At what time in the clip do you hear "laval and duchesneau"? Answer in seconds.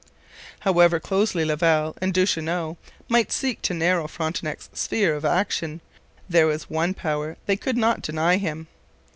1.45-2.75